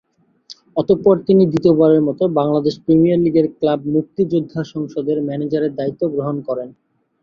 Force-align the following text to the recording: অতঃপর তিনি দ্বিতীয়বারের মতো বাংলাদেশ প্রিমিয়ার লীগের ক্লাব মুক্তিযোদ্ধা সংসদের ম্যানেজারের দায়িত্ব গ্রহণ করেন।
অতঃপর 0.75 1.15
তিনি 1.27 1.43
দ্বিতীয়বারের 1.45 2.01
মতো 2.07 2.23
বাংলাদেশ 2.39 2.73
প্রিমিয়ার 2.85 3.23
লীগের 3.23 3.47
ক্লাব 3.57 3.79
মুক্তিযোদ্ধা 3.95 4.61
সংসদের 4.73 5.17
ম্যানেজারের 5.27 5.71
দায়িত্ব 5.79 6.01
গ্রহণ 6.13 6.37
করেন। 6.47 6.69